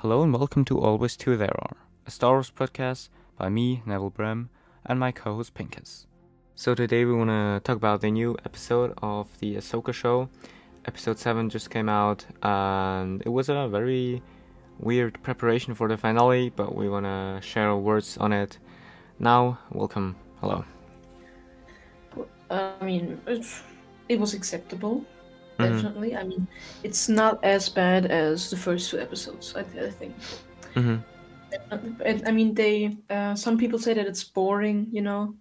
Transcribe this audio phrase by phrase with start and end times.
[0.00, 1.74] Hello and welcome to Always Two There Are,
[2.06, 4.50] a Star Wars podcast by me, Neville Brem,
[4.84, 6.04] and my co-host Pinkas.
[6.54, 10.28] So today we want to talk about the new episode of the Ahsoka show.
[10.84, 14.22] Episode 7 just came out and it was a very
[14.78, 18.58] weird preparation for the finale, but we want to share our words on it.
[19.18, 20.14] Now, welcome.
[20.42, 20.62] Hello.
[22.50, 25.06] I mean, it was acceptable.
[25.58, 25.66] Mhm.
[25.70, 26.14] Definitely.
[26.16, 26.48] I mean,
[26.82, 29.54] it's not as bad as the first two episodes.
[29.56, 30.16] I, I think.
[30.74, 30.96] hmm
[32.04, 32.96] And, I mean, they.
[33.10, 35.36] Uh, some people say that it's boring, you know,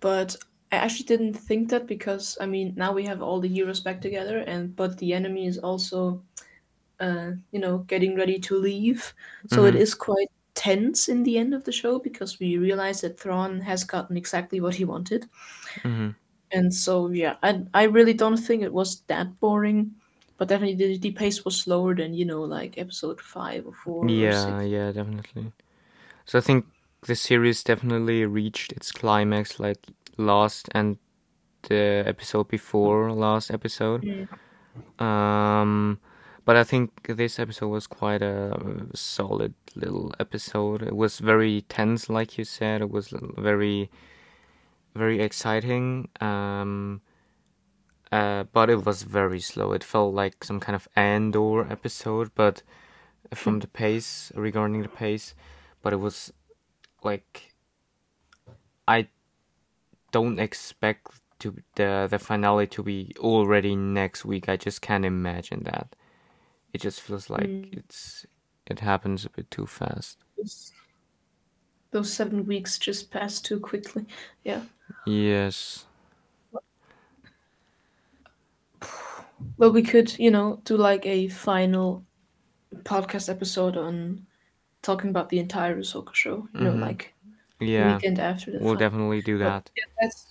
[0.00, 0.36] but
[0.72, 4.00] I actually didn't think that because I mean now we have all the heroes back
[4.02, 6.24] together, and but the enemy is also,
[7.00, 9.14] uh, you know, getting ready to leave.
[9.48, 9.76] So it Mhm.
[9.76, 13.84] is quite tense in the end of the show because we realize that Thrawn has
[13.84, 15.26] gotten exactly what he wanted.
[15.84, 16.14] hmm
[16.52, 19.96] And so yeah, I I really don't think it was that boring,
[20.38, 24.10] but definitely the, the pace was slower than you know like episode five or four
[24.10, 24.62] or Yeah, six.
[24.62, 25.52] yeah, definitely.
[26.26, 26.66] So I think
[27.06, 29.78] the series definitely reached its climax like
[30.18, 30.98] last and
[31.64, 34.06] the episode before last episode.
[34.98, 36.00] Um,
[36.44, 40.82] but I think this episode was quite a solid little episode.
[40.82, 42.82] It was very tense, like you said.
[42.82, 43.90] It was very,
[44.94, 46.08] very exciting.
[46.20, 47.02] Um,
[48.10, 49.72] uh, but it was very slow.
[49.72, 52.62] It felt like some kind of Andor episode, but
[53.34, 55.34] from the pace, regarding the pace,
[55.82, 56.32] but it was
[57.04, 57.54] like
[58.86, 59.08] I
[60.12, 64.48] don't expect to the the finale to be already next week.
[64.48, 65.96] I just can't imagine that.
[66.72, 67.72] It just feels like Mm.
[67.72, 68.26] it's
[68.66, 70.18] it happens a bit too fast.
[70.36, 70.72] Those,
[71.92, 74.04] those seven weeks just passed too quickly.
[74.44, 74.62] Yeah.
[75.06, 75.86] Yes.
[79.56, 82.04] Well, we could you know do like a final
[82.84, 84.26] podcast episode on
[84.82, 86.48] talking about the entire Ahsoka show.
[86.54, 86.80] You know, Mhm.
[86.80, 87.14] like
[87.60, 87.94] Yeah.
[87.96, 88.58] weekend after the.
[88.58, 89.70] We'll definitely do But that.
[89.76, 90.26] yeah, that's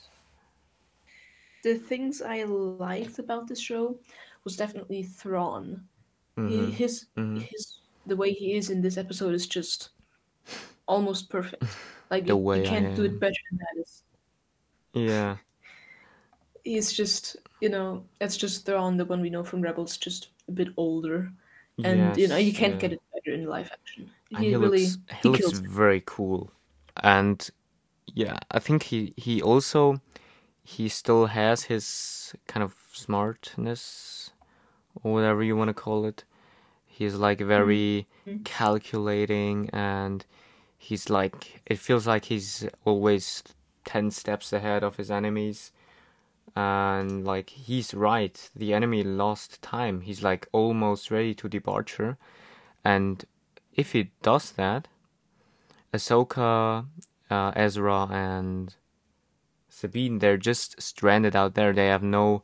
[1.63, 3.97] the things I liked about this show
[4.43, 5.87] was definitely Thrawn.
[6.35, 6.71] He, Mhm.
[6.71, 7.41] his Mhm.
[7.41, 7.77] his
[8.07, 9.89] the way he is in this episode is just
[10.91, 11.63] almost perfect.
[12.11, 13.81] Like The you, way you can't do it better than that.
[13.81, 14.03] It's,
[14.93, 15.37] Yeah.
[16.63, 20.51] he's just you know it's just Thrawn, the one we know from Rebels, just a
[20.51, 21.31] bit older,
[21.83, 22.79] and you know you can't Yeah.
[22.79, 24.11] get it better in live action.
[24.33, 25.61] And He he really looks he he looks it.
[25.61, 26.51] very cool.
[26.97, 27.49] And
[28.13, 30.01] yeah, I think he he also
[30.63, 34.31] he still has his kind of smartness
[35.03, 36.25] or whatever you want to call it.
[36.85, 38.45] He's like very Mhm.
[38.45, 40.25] calculating and
[40.81, 43.43] he's like it feels like he's always
[43.85, 45.71] 10 steps ahead of his enemies.
[46.55, 48.49] And like he's right.
[48.55, 50.01] The enemy lost time.
[50.01, 52.17] He's like almost ready to departure.
[52.83, 53.23] And
[53.75, 54.87] if he does that
[55.93, 56.87] Ahsoka
[57.29, 58.75] uh, Ezra and
[59.69, 61.73] Sabine they're just stranded out there.
[61.73, 62.41] They have no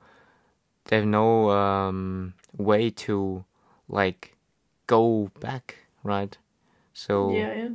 [0.85, 3.45] they have no um, way to
[3.89, 4.37] like
[4.85, 6.37] go back right?
[6.93, 7.69] So Yeah, yeah.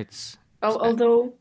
[0.00, 1.34] It's Al- although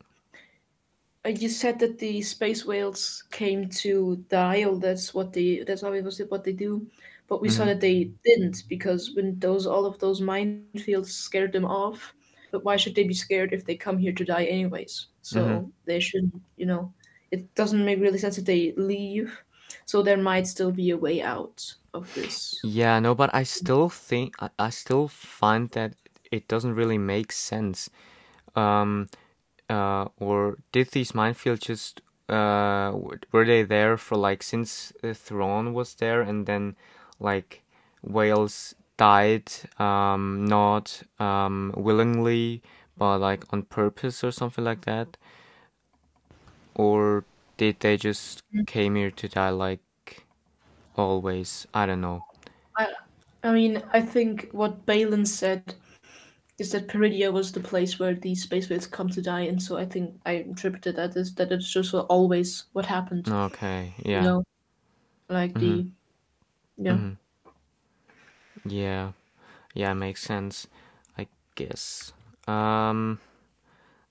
[1.25, 6.25] uh, you said that the space whales came to Dial, that's what they that's obviously
[6.25, 6.87] what they do.
[7.27, 7.65] But we saw Mhm.
[7.65, 12.13] that they didn't because when those all of those minefields scared them off.
[12.51, 15.07] But why should they be scared if they come here to die anyways?
[15.21, 15.71] So Mhm.
[15.85, 16.93] they shouldn't, you know.
[17.31, 19.43] It doesn't make really sense if they leave.
[19.85, 22.59] So there might still be a way out of this.
[22.63, 25.95] Yeah, no, but I still think I, I still find that
[26.31, 27.89] it doesn't really make sense.
[28.55, 29.09] Um,
[29.69, 32.93] uh, or did these minefields just uh
[33.31, 36.75] were they there for like since uh, Thrawn was there and then
[37.19, 37.63] like
[38.03, 42.61] whales died um not um willingly
[42.97, 45.17] but like on purpose or something like that?
[46.73, 47.25] Or
[47.57, 50.25] did they just came here to die like
[50.95, 51.67] always?
[51.73, 52.25] I don't know.
[52.75, 52.93] I
[53.43, 55.75] I mean, I think what Baylan said
[56.59, 59.77] is that Peridea was the place where these space whales come to die, and so
[59.77, 63.29] I think I interpreted that as that it's just always what happened.
[63.29, 64.23] Okay, You yeah.
[64.23, 64.43] know,
[65.29, 65.81] like Mhm.
[65.81, 65.91] the
[66.77, 66.99] yeah.
[66.99, 67.13] hmm
[68.65, 69.13] Yeah,
[69.75, 70.67] yeah, makes sense,
[71.17, 72.13] I guess.
[72.47, 73.19] Um,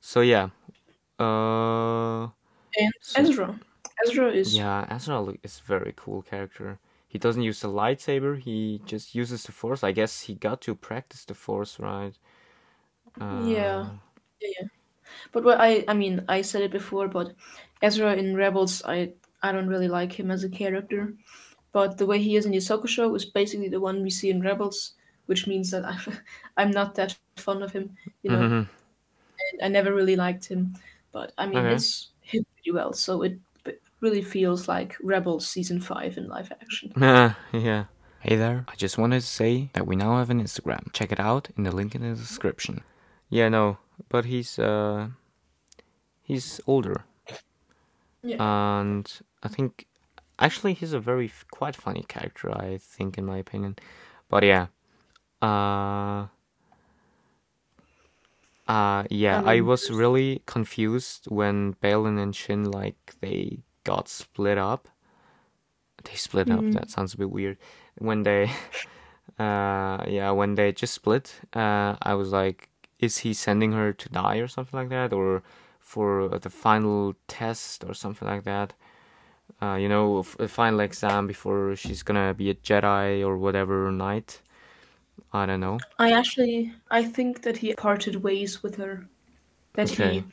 [0.00, 0.50] so yeah,
[1.18, 2.28] uh,
[2.78, 3.60] And so Ezra,
[4.06, 6.78] Ezra is yeah, Ezra is a very cool character.
[7.06, 9.82] He doesn't use the lightsaber, he just uses the Force.
[9.82, 12.16] I guess he got to practice the Force, right?
[13.28, 13.98] Yeah, Uh,
[14.40, 14.68] yeah, yeah.
[15.32, 17.34] But what I I mean, I said it before, but
[17.82, 21.14] Ezra in Rebels, I I don't really like him as a character.
[21.72, 24.30] But the way he is in the Ahsoka show is basically the one we see
[24.30, 24.94] in Rebels,
[25.26, 26.18] which means that I'm,
[26.58, 27.96] I'm not that fond of him.
[28.22, 28.68] You know, Mhm.
[29.52, 30.74] and I never really liked him,
[31.12, 31.70] but I mean, Okay.
[31.70, 32.92] it's hit pretty well.
[32.92, 36.94] So it b- really feels like Rebels season five in live action.
[37.00, 37.84] yeah.
[38.20, 38.64] Hey there.
[38.68, 40.92] I just wanted to say that we now have an Instagram.
[40.92, 42.82] Check it out in the link in the description.
[43.28, 43.78] Yeah, no,
[44.08, 45.08] but he's uh
[46.22, 47.04] he's older.
[48.22, 48.36] Yeah.
[48.80, 49.10] And
[49.42, 49.86] I think
[50.38, 53.76] actually he's a very f- quite funny character, I think in my opinion.
[54.28, 54.66] But yeah.
[55.42, 56.26] Uh
[58.66, 64.58] uh yeah, I I was really confused when Baylan and Shin like they got split
[64.58, 64.88] up.
[66.04, 66.60] They split up.
[66.60, 66.72] Mhm.
[66.74, 67.58] That sounds a bit weird.
[67.98, 68.44] When they,
[69.38, 72.67] uh, yeah, when they just split, uh, I was like,
[72.98, 75.42] is he sending her to die or something like that, or
[75.80, 78.74] for the final test or something like that?
[79.62, 83.90] Uh, you know, f- a final exam before she's gonna be a Jedi or whatever
[83.92, 84.42] knight.
[85.32, 85.84] I don't know.
[85.98, 89.08] I actually I think that he parted ways with her.
[89.74, 89.90] That Okay.
[89.90, 90.24] he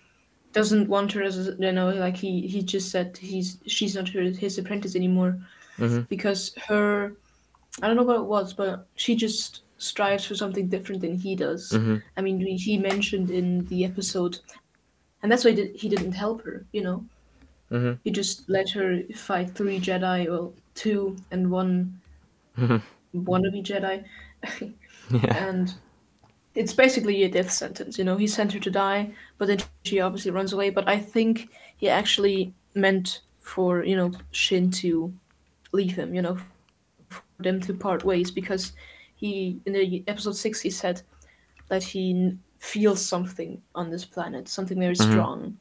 [0.54, 4.24] doesn't want her as you know like he he just said he's she's not her,
[4.24, 5.42] his apprentice anymore
[5.78, 7.18] hmm because her
[7.82, 11.36] I don't know what it was but she just strives for something different than he
[11.36, 11.72] does.
[11.72, 14.40] hmm I mean he mentioned in the episode
[15.24, 17.06] and that's why he, did, he didn't help her you know
[17.70, 22.02] hmm he just let her fight three Jedi well two and one
[22.56, 22.82] hmm
[23.14, 24.04] wannabe Jedi
[25.12, 25.38] Yeah.
[25.38, 25.74] and
[26.56, 27.98] it's basically a death sentence.
[27.98, 30.70] You know, he sent her to die, but then she obviously runs away.
[30.72, 35.14] But I think he actually meant for you know Shin to
[35.74, 36.14] leave him.
[36.16, 36.38] You know,
[37.10, 38.74] for them to part ways because
[39.16, 41.02] he in the episode six he said
[41.70, 45.12] that he feels something on this planet, something very Mhm.
[45.12, 45.58] strong.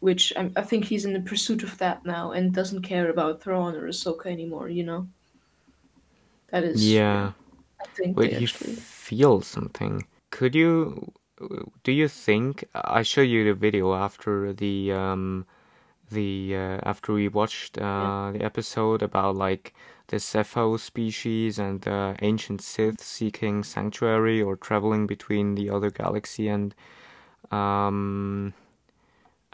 [0.00, 3.40] Which I, I think he's in the pursuit of that now and doesn't care about
[3.40, 4.68] Thrawn or Ahsoka anymore.
[4.68, 5.08] You know,
[6.50, 7.32] that is Yeah.
[7.80, 8.74] I think Wait, you actually.
[8.76, 10.06] feel something.
[10.30, 11.12] Could you?
[11.82, 15.46] Do you think I show you the video after the um
[16.10, 19.74] the uh, after we watched uh the episode about like
[20.12, 26.48] the Zeffo species and the ancient Sith seeking sanctuary or traveling between the other galaxy
[26.48, 26.74] and
[27.50, 28.52] um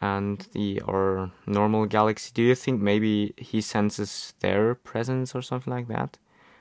[0.00, 2.32] and the our normal galaxy.
[2.34, 6.18] Do you think maybe he senses their presence or something like that?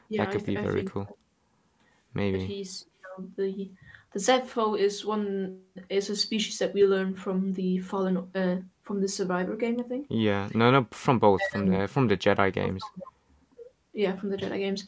[0.10, 1.06] Yeah, that could I, be I very cool.
[1.06, 1.16] that
[2.14, 2.46] Maybe.
[2.46, 3.72] he's you know, the
[4.14, 5.58] the Zeffo is one
[5.90, 9.84] is a species that we learned from the fallen uh, from the Survivor game, I
[9.90, 10.06] think.
[10.10, 12.84] Yeah, no, no, from both, from the from the Jedi games.
[13.98, 14.86] Yeah, from the Jedi games,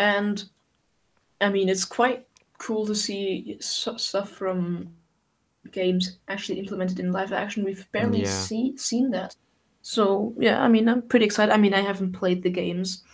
[0.00, 0.44] and
[1.40, 2.26] I mean it's quite
[2.58, 4.92] cool to see stuff from
[5.70, 7.62] games actually implemented in live action.
[7.64, 8.26] We've barely Yeah.
[8.48, 9.36] see seen that,
[9.82, 11.52] so yeah, I mean I'm pretty excited.
[11.52, 13.04] I mean I haven't played the games,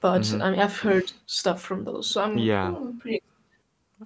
[0.00, 0.42] but Mhm.
[0.42, 2.68] I mean, I've heard stuff from those, so I'm, Yeah.
[2.68, 3.22] I'm pretty.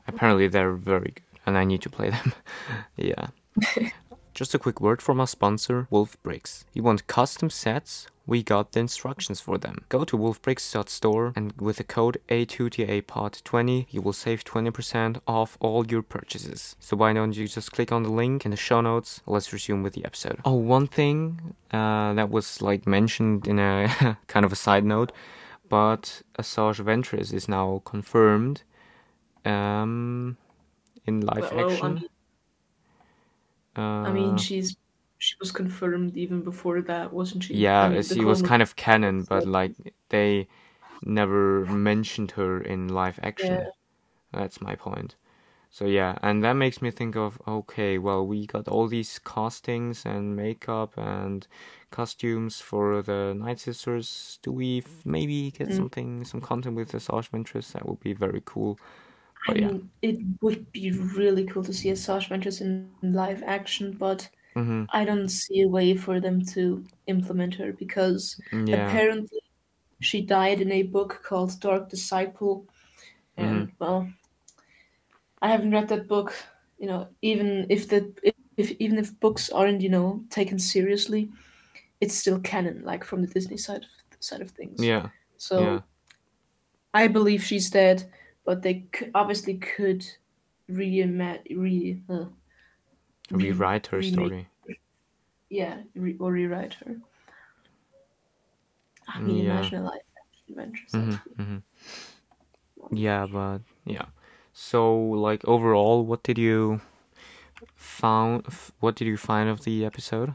[0.08, 2.32] Apparently, they're very good, and I need to play them.
[2.96, 3.28] yeah.
[4.34, 6.64] Just a quick word from our sponsor, Wolffe Bricks.
[6.72, 8.08] You want custom sets?
[8.26, 9.84] We got the instructions for them.
[9.90, 16.02] Go to wolffebricks.store and with the code A2TAPOD20, you will save 20% off all your
[16.02, 16.74] purchases.
[16.80, 19.20] So why don't you just click on the link in the show notes?
[19.26, 20.40] Let's resume with the episode.
[20.44, 25.12] Oh, one thing uh, that was like mentioned in a kind of a side note,
[25.68, 28.62] but Asajj Ventress is now confirmed
[29.44, 30.38] um,
[31.04, 31.94] in live Well, I action.
[31.94, 32.08] mean,
[33.76, 34.76] Uh, I mean, she's
[35.24, 37.66] she was confirmed even before that, wasn't she?
[37.66, 39.74] yeah, I mean, she was kind of canon, but like
[40.08, 40.48] they
[41.02, 43.68] never mentioned her in live action.
[43.68, 43.84] Yeah.
[44.32, 45.16] That's my point.
[45.70, 50.06] So yeah, and that makes me think of okay, well, we got all these castings
[50.06, 51.46] and makeup and
[51.92, 54.38] costumes for the Night Sisters.
[54.42, 55.74] Do we f- maybe get Mm.
[55.74, 57.72] something, some content with the Asajj Ventress?
[57.72, 58.78] That would be very cool.
[59.48, 59.72] I But yeah.
[59.72, 64.84] mean, it would be really cool to see Asajj Ventress in live action, but hmm
[64.90, 69.02] I don't see a way for them to implement her because Yeah.
[69.02, 69.40] apparently
[70.00, 72.68] she died in a book called Dark Disciple,
[73.36, 73.74] and Mm-hmm.
[73.80, 74.12] well,
[75.42, 76.34] I haven't read that book.
[76.78, 81.30] You know, even if the if, if even if books aren't you know taken seriously,
[82.00, 84.78] it's still canon, like from the Disney side of side of things.
[84.78, 85.10] Yeah.
[85.38, 85.82] So Yeah.
[86.94, 88.10] I believe she's dead,
[88.44, 90.06] but they c- obviously could
[90.70, 92.26] reimagine, re, uh,
[93.30, 94.48] re- Rewrite her remake- story.
[95.50, 96.96] yeah, re- or rewrite her.
[99.08, 99.58] I mean, Yeah.
[99.58, 100.86] imagine a live action adventure.
[100.90, 101.46] hmm Sounds good.
[101.46, 101.58] hmm
[102.96, 104.06] Yeah, but yeah.
[104.52, 106.80] So like overall, what did you
[107.76, 108.44] found?
[108.46, 110.34] f- What did you find of the episode?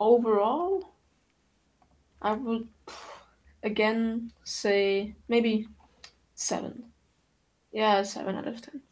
[0.00, 0.92] Overall,
[2.20, 2.68] I would
[3.62, 5.68] again say maybe
[6.34, 6.92] seven.
[7.72, 8.82] Yeah, seven out of ten.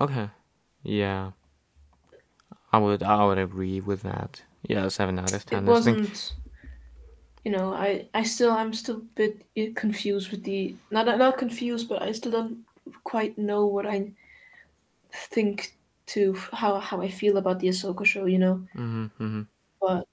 [0.00, 0.28] Okay.
[0.84, 1.32] Yeah.
[2.72, 4.44] I would I would agree with that.
[4.68, 5.66] Yeah, seven out of ten.
[5.66, 6.34] It wasn't.
[7.44, 11.88] You know, I I still I'm still a bit confused with the not not confused,
[11.88, 12.64] but I still don't
[13.04, 14.14] quite know what I
[15.12, 18.26] think to how how I feel about the Ahsoka show.
[18.26, 19.44] You know, hmm hmm
[19.80, 20.08] but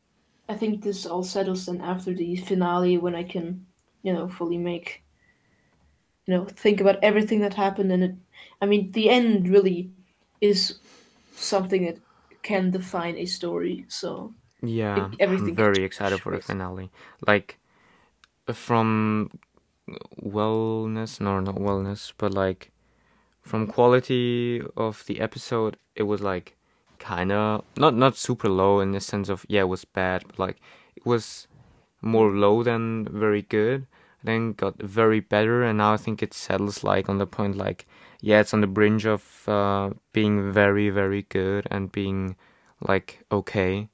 [0.50, 3.68] I think this all settles then after the finale when I can,
[4.04, 5.04] you know, fully make
[6.26, 8.16] you know think about everything that happened and it.
[8.62, 9.92] I mean, the end really
[10.42, 10.80] is
[11.36, 11.98] something that
[12.44, 13.86] can define a story.
[13.88, 16.92] So Yeah, it, I'm everything very excited for the finale.
[17.28, 17.58] Like
[18.54, 19.30] from
[20.22, 22.72] wellness, no, not wellness, but like
[23.42, 26.56] from quality of the episode, it was like
[27.00, 30.40] kind of not not super low in the sense of yeah, it was bad, but
[30.40, 30.58] like
[30.96, 31.48] it was
[32.02, 33.88] more low than very good.
[34.24, 37.88] Then got very better, and now I think it settles like on the point like
[38.22, 42.36] yeah, it's on the bringe of uh, being very very good and being
[42.82, 43.90] like okay.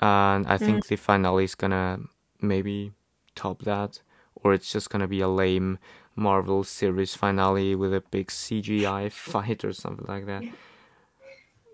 [0.00, 2.00] And I Mm, think the finale is gonna
[2.40, 2.92] maybe
[3.34, 4.02] top that,
[4.36, 5.78] or it's just gonna be a lame
[6.16, 10.46] Marvel series finale with a big CGI fight or something like that.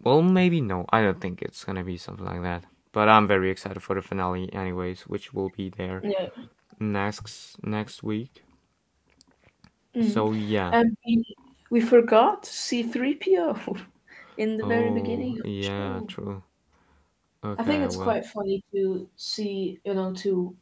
[0.02, 0.86] Well, maybe no.
[0.90, 2.64] I don't think it's gonna be something like that.
[2.92, 6.28] But I'm very excited for the finale, anyways, which will be there yeah.
[6.80, 8.44] next next week.
[9.94, 10.20] Mm.
[10.20, 10.72] So yeah.
[10.72, 10.96] And
[11.70, 13.76] we, forgot C3PO
[14.36, 16.08] in the very Oh beginning of yeah, show.
[16.08, 16.42] true.
[17.58, 20.56] I think it's well, quite funny to see, you know, to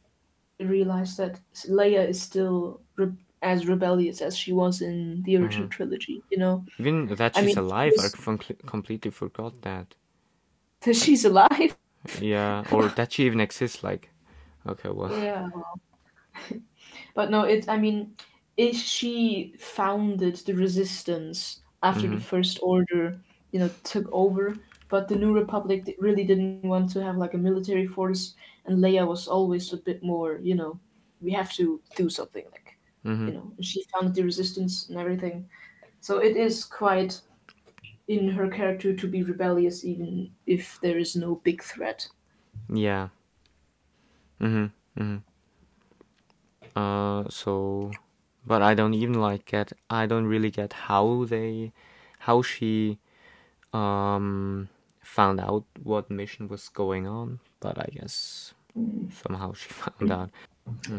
[0.59, 5.69] realize that Leia is still re as rebellious as she was in the hmm original
[5.69, 6.65] trilogy, you know?
[6.79, 9.95] even that I she's mean, she alive, I com completely forgot that.
[10.81, 11.75] that she's alive.
[12.17, 13.83] Yeah, or that she even exists.
[13.83, 14.09] Like,
[14.67, 15.47] okay, well, Yeah,
[17.15, 18.15] but no, it, I mean,
[18.57, 23.21] if she founded the resistance after the hmm First Order,
[23.51, 24.59] you know, took over,
[24.89, 28.91] but the New Republic really didn't want to have like a military force, and Leia
[28.91, 30.79] was always a bit more, you know,
[31.21, 35.47] we have to do something like, hmm you know, she founded the resistance and everything.
[35.99, 37.21] So it is quite
[38.07, 42.09] in her character to be rebellious, even if there is no big threat.
[42.69, 43.09] yeah,
[44.39, 44.65] mm-hmm,
[44.99, 45.17] mm-hmm.
[46.75, 47.97] Uh, so,
[48.45, 49.73] but I don't even like get.
[49.89, 51.71] I don't really get how they,
[52.19, 52.99] how she,
[53.73, 54.69] um,
[55.01, 57.39] found out what mission was going on.
[57.59, 58.53] But I guess
[59.09, 60.31] somehow she found out.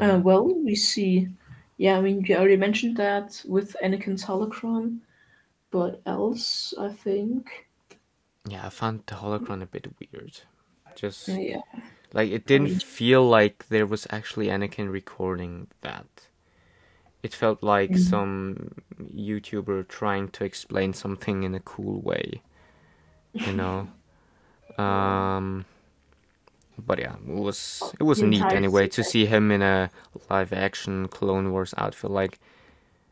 [0.00, 1.28] Uh, hmm well, we see.
[1.76, 5.00] Yeah, I mean, you already mentioned that with Anakin's holocron,
[5.70, 7.68] but else, I think.
[8.48, 10.40] Yeah, I found the holocron a bit weird.
[10.86, 11.60] Uh, Just yeah,
[12.12, 16.28] like it didn't feel like there was actually Anakin recording that.
[17.26, 22.42] It felt like mm, some YouTuber trying to explain something in a cool way,
[23.46, 23.78] you know.
[24.78, 25.66] Um,
[26.78, 29.90] but yeah, it was it was The neat anyway to see him in a
[30.30, 32.10] live action Clone Wars outfit.
[32.10, 32.38] Like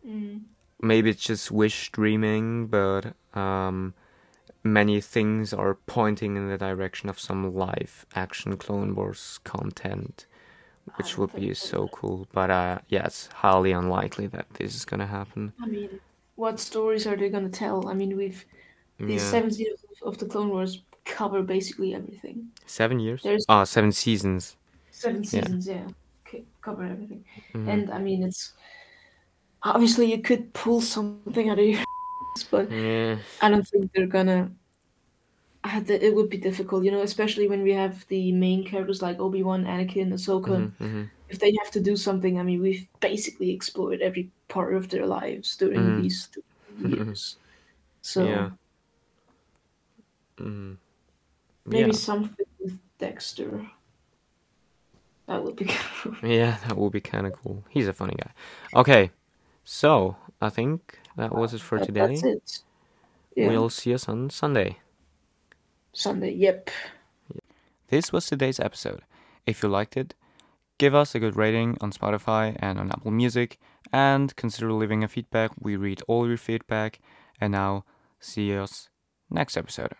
[0.07, 0.45] Mm,
[0.81, 3.95] maybe it's just wish dreaming, but um,
[4.65, 10.27] many things are pointing in the direction of some live action Clone Wars content,
[10.97, 11.89] which would be so.
[11.89, 12.27] cool.
[12.33, 15.53] But uh, yeah, it's highly unlikely that this is gonna happen.
[15.63, 16.01] I mean,
[16.37, 17.89] what stories are they gonna tell?
[17.89, 18.45] I mean, we've
[18.99, 22.49] these Yeah, seven seasons of, the Clone Wars cover basically everything.
[22.67, 23.23] seven years?
[23.23, 24.57] There's Ah, seven seasons.
[24.91, 25.87] seven seasons, yeah,
[26.31, 28.55] c- cover everything, hmm and I mean, it's
[29.63, 31.79] obviously you could pull something out of your
[32.37, 33.17] ass, but Yeah.
[33.41, 34.51] I don't think they're gonna.
[35.65, 38.65] I had to, it would be difficult, you know, especially when we have the main
[38.67, 40.69] characters like Obi Wan, Anakin, Ahsoka.
[40.69, 44.75] hmm hmm If they have to do something, I mean, we've basically explored every part
[44.75, 46.43] of their lives during hmm these two
[46.89, 47.39] years.
[48.03, 48.51] So Yeah.
[51.71, 51.93] maybe Yeah.
[51.93, 53.71] something with Dexter.
[55.27, 55.67] That would be
[56.03, 56.17] cool.
[56.23, 57.65] Yeah, that would be kind of cool.
[57.71, 58.33] He's a funny guy.
[58.75, 59.11] Okay,
[59.65, 62.25] so I think that was it for That, that's today.
[62.25, 62.63] it.
[63.37, 63.57] Yeah.
[63.57, 64.81] We'll see us on Sunday.
[65.95, 66.33] Sunday.
[66.33, 66.71] Yep.
[67.89, 69.03] This was today's episode.
[69.47, 70.15] If you liked it,
[70.79, 73.59] give us a good rating on Spotify and on Apple Music,
[73.93, 75.53] and consider leaving a feedback.
[75.61, 77.01] We read all your feedback.
[77.41, 77.85] And now,
[78.21, 78.89] see us
[79.31, 79.95] next episode.